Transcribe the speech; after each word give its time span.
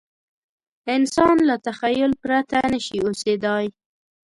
انسان 0.95 1.37
له 1.49 1.55
تخیل 1.67 2.11
پرته 2.23 2.57
نه 2.71 2.79
شي 2.85 2.97
اوسېدای. 3.05 3.65